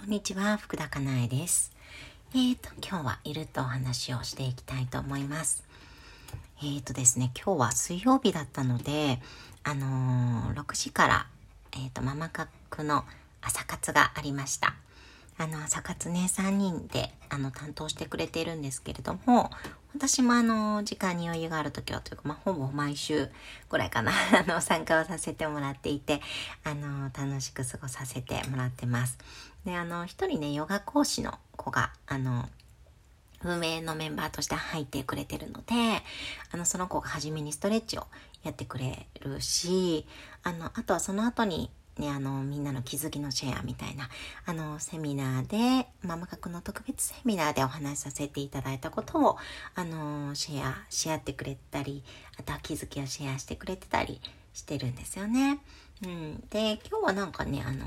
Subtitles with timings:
[0.00, 1.72] こんにちは、福田かなえです。
[2.32, 5.62] えーと、今日はいるとお話をしていきたいと思います。
[6.62, 9.18] えーとですね、今日は水曜日だったので、
[9.62, 11.26] あのー6時から、
[11.72, 13.04] えーと、ママカックの
[13.42, 14.74] 朝活がありました。
[15.36, 19.50] あの、朝活ね、3人で、あの、担当してくれているんですけれども、
[19.94, 23.28] 私もあの、時間に余裕がある時はというか、まあ、ほぼ毎週
[23.68, 26.22] ぐらいかな、 あの、参加をさせてもらっていて、
[26.64, 29.18] あの、楽しく過ごさせてもらってます。
[29.64, 32.48] で、あの、一人ね、ヨガ講師の子が、あの、
[33.42, 36.02] 運営のメンバーとして入ってくれてるので、
[36.52, 38.06] あの、その子が初めにストレッチを
[38.42, 40.06] やってくれるし、
[40.42, 44.08] あの、あとはその後に、ね、あの、みんなの気づきのシェアみたいな、
[44.46, 49.36] あの、セミナーで、ママ学の特別セミナーでお話しさせていただいたことを、
[49.74, 52.02] あの、シェア、し合ってくれたり、
[52.38, 54.20] あとは気づきをシェアしてくれてたり
[54.54, 55.60] してるんですよね。
[56.02, 56.42] うん。
[56.50, 57.84] で、今日はなんかね、あの、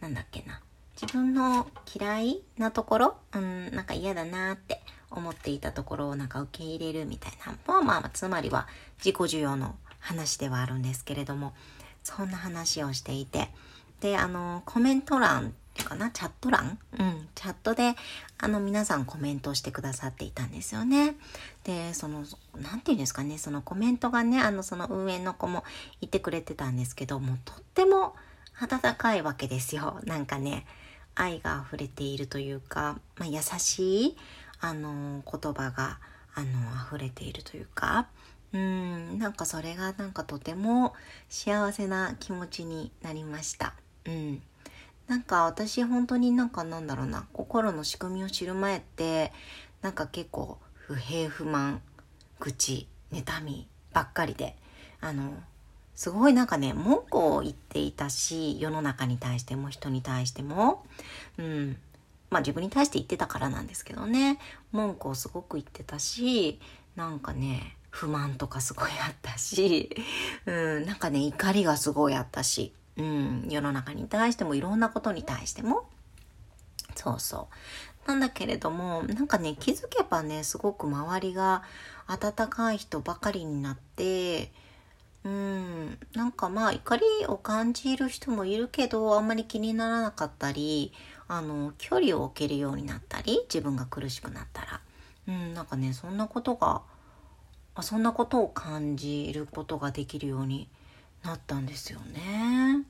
[0.00, 0.60] なんだっけな。
[1.00, 4.82] 自分の嫌いなところ、うん、なんか嫌だなって
[5.12, 7.56] 思っていたところをなんか受け入れるみたいな。
[7.68, 8.66] まあまあまあ、つまりは
[8.98, 11.54] 自己需要の話ではあるんですけれども、
[12.02, 13.50] そんな話をしていて。
[14.00, 16.78] で、あの、コメント欄っていうかな、チャット欄？
[16.98, 17.96] うん、チャットで、
[18.38, 21.16] あの、皆さんコメントしてくださっていたんですよね。
[21.64, 22.24] で、その、
[22.60, 25.64] なんていうんですかね、そのコメントがね、あの、その運営の子も
[26.00, 28.14] 言ってくれてたんですけど、もうとっても
[28.60, 30.00] 温かいわけですよ。
[30.04, 30.66] なんかね、
[31.14, 34.16] 愛が溢れているというか、まあ、優しい、
[34.60, 35.98] あの、言葉が、
[36.34, 36.46] あの、
[36.86, 38.06] 溢れているというか、
[38.52, 40.94] うん、なんかそれがなんかとても
[41.28, 43.74] 幸せな気持ちになりました。
[44.06, 44.42] うん。
[45.06, 49.32] なんか私本当になんかなんだろうな、心の仕組みを知る前って、
[49.80, 51.80] なんか結構不平不満、
[52.40, 54.56] 愚痴、妬みばっかりで、
[55.00, 55.32] あの、
[55.94, 60.84] すごいなんかね、文句を言っていたし、世の中に対しても人に対しても、
[61.38, 61.76] うん。
[62.30, 64.38] まあ自分に対して言ってたからなんですけどね、
[64.72, 66.60] 文句をすごく言ってたし、
[66.96, 69.90] なんかね、不満とかすごいあったし、
[70.46, 75.88] うん、なんかね、怒りがすごいあったし、うん、世の中に対してもいろんなことに対しても、
[76.94, 77.48] そうそ
[78.06, 78.08] う。
[78.08, 81.62] なんだけれども、なんかね、気づけばね、すごく周りが
[82.06, 84.50] 温かい人ばかりになって、
[85.24, 90.92] うん、なんかまあ怒りを感じる人もいるけど、あんまり気にならなかったり、
[91.28, 94.80] あの、距離を置けるようになったり、自分が苦しくなったら。
[95.28, 96.82] うん、なんかね、そんなことが、
[97.80, 100.68] あそんなことを感じることができるように
[101.22, 102.84] なったんですよね。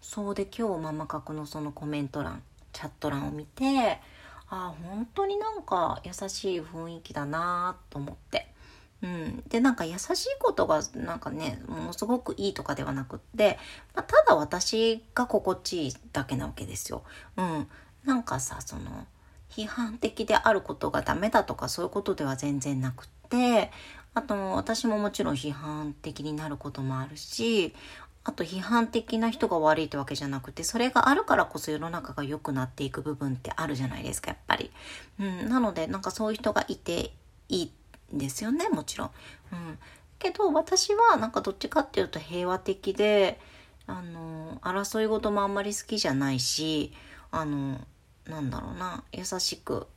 [0.00, 4.00] そうで今日ママ角のそのコメント欄、チャット欄を見て、
[4.48, 8.52] あ本当になんか優しい雰囲気だなと思って。
[9.02, 13.58] うん、でなんか優しいことがなんかねものすごくいいとかではなくって、
[13.96, 17.02] まあ、ただ私が心地いいだけなわけですよ。
[17.36, 17.68] うん、
[18.04, 19.06] なんかさその
[19.50, 23.72] 批判的であることがダメだとかそういうことでは全然なくって
[24.14, 27.74] あと私ももちろん批判的になることもあるし
[28.24, 34.70] あと批判的な人が悪いってわけじゃなくてそれがあるからこそ世の中が良くなっていく部分ってあるじゃないですかやっぱり。
[35.18, 37.12] うん、なのでなんかそういう人がいて
[37.48, 37.72] いい
[38.14, 39.10] んですよねもちろん。
[39.52, 39.78] うん、
[40.18, 43.40] けど私はなんかどっちかっていうと平和的で
[43.88, 46.92] あの争い事もあんまり好きじゃないし
[47.32, 47.80] あの
[48.26, 49.88] なんだろうな優しく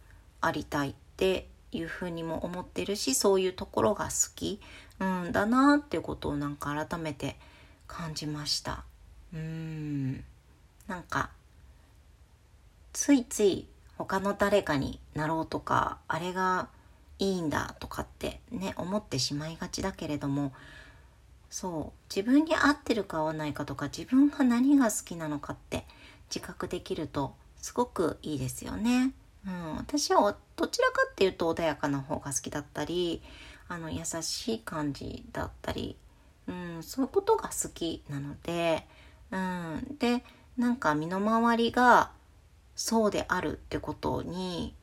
[0.41, 4.61] ありたいっていうふうにも思ってるしそういうところが好き、
[4.99, 7.37] うん、だなっていうことをなんか改めて
[7.87, 8.83] 感じました。
[9.33, 10.23] うん
[10.87, 11.31] なんか
[12.93, 13.67] ついつい
[13.97, 16.69] 他の誰かになろうとかあれが
[17.19, 20.53] いいんだとかってね思ってしまいがちだけれども
[21.49, 25.85] そう自分に合ってるか合わないかとか自分が何が好きなのかって
[26.29, 29.13] 自覚できるとすごくいいですよね。
[29.47, 33.21] うん、私はどちらかっていうと穏やかな方が好きだったり
[33.67, 35.95] あの優しい感じだったり、
[36.47, 38.87] うん、そういうことが好きなので、
[39.31, 40.23] うん、で
[40.57, 42.11] なんか身の回りが
[42.75, 44.73] そうであるってことに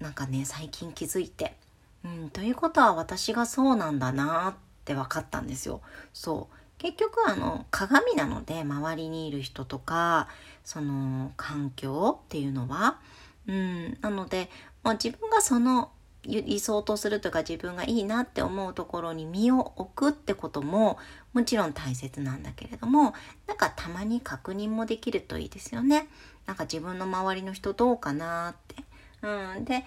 [0.00, 1.56] なんかね最近気づいて、
[2.04, 4.54] うん、ということは私がそうなんだなっ
[4.84, 5.80] て分かったんですよ。
[6.12, 10.26] そう結局あの鏡なので周りにいる人とか
[10.64, 12.98] その環境っていうのは、
[13.46, 14.50] うん、なので、
[14.82, 15.90] まあ、自分がその
[16.24, 20.98] 理想とするというか自分がいいなって思うところに身を置くってことも
[21.32, 23.14] もちろん大切なんだけれども
[23.48, 26.06] なんかたまに確認もできるといいですよね。
[26.46, 28.84] なんか自分の周りの人どうかなって。
[29.22, 29.84] うん、で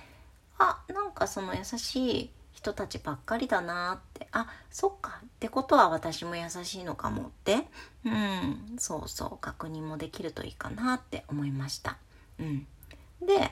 [0.58, 7.68] あなんかその優しい人たちばっかりだなってあそっかってことは私も優しいのかもって
[8.06, 11.98] うんそうそう確認もできるといいかなって思いました。
[12.40, 12.68] うん。
[13.22, 13.52] で、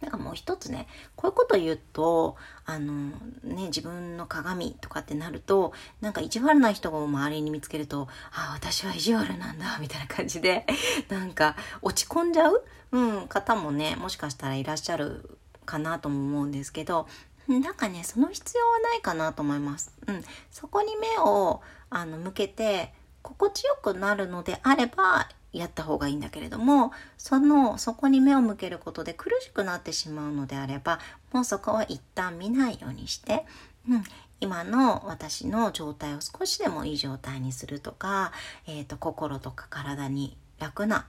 [0.00, 3.10] なんかもう一つね、こういうこと言うと、あの、
[3.42, 10.66] ね、自分の鏡とかってなると、なんか意地悪な人を周りに見つけると、ああ、私は意地悪なんだ、みたいな感じで、
[11.08, 17.08] なんか落ち込んじゃう、うん、方もね、もしかしたらいらっしゃるかなとも思うんですけど、
[17.48, 19.92] なんかね、その必要はないかなと思います。
[20.06, 20.22] うん。
[20.50, 22.92] そこに目を、あの、向けて、
[23.28, 31.00] 心地よくなるのであれば、やった方がいいんだけれどもそのそこに目を向けることで苦しくなってしまうのであれば
[31.32, 33.46] もうそこは一旦見ないようにして、
[33.88, 34.04] うん、
[34.40, 38.32] 今の私の状態を少しでもいい状態にするとか、
[38.66, 41.06] えーと、心とか体に楽な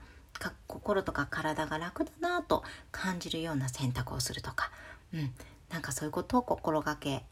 [0.66, 2.62] 心とか体が楽だなと
[2.92, 4.70] 感じるような選択をするとか、
[5.12, 5.32] うん、
[5.70, 7.24] なんかそういうことを心がけ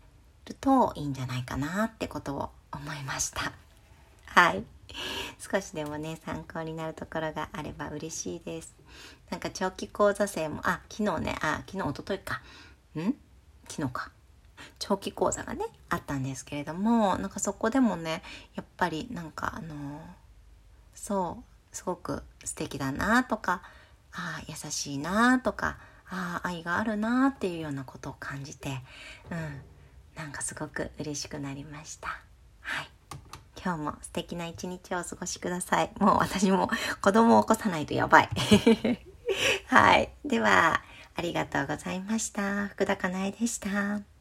[0.45, 3.53] るといいんじゃないかなってことを思いました。
[4.27, 4.78] はい。
[5.39, 8.75] 少しでもね、参考になるところがあれば嬉しいです。
[9.31, 12.41] なんか長期講座生も、あ、昨日ね、あ、昨日、おとといか。
[12.97, 13.15] ん？
[13.69, 14.11] 昨日か。
[14.79, 18.23] 長期講座がね、あったんですけれども、なんかそこでもね、
[18.55, 20.01] やっぱりなんかあの、
[20.95, 21.43] そ
[21.73, 23.63] う、すごく素敵だなとか、
[24.13, 25.79] ああ、優しいなとか、
[26.11, 28.81] ああ、愛があるなっていうようなことを感じて、
[29.31, 29.61] うん、
[30.17, 32.09] なんかすごく嬉しくなりました。
[32.61, 32.91] はい。
[33.63, 35.91] 今日も素敵な一日をお過ごしください。
[35.99, 36.71] もう私も
[37.03, 38.29] 子供を起こさないとやばい。
[39.67, 40.11] はい。
[40.25, 40.83] では、
[41.15, 42.69] ありがとうございました。
[42.69, 44.18] 福田かなえでした。